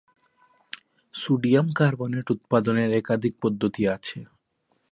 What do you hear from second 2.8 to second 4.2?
একাধিক পদ্ধতি আছে।